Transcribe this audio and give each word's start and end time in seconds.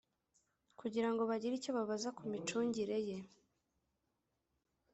kugira 0.79 1.09
ngo 1.11 1.21
bagire 1.29 1.53
icyo 1.57 1.71
babaza 1.77 2.09
ku 2.17 2.23
micungire 2.31 2.97
ye 3.07 3.17